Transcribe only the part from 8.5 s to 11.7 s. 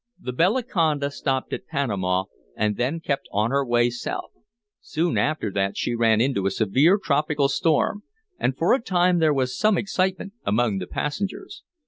for a time there was some excitement among the passengers.